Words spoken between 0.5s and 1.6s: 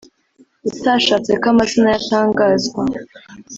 utashatse ko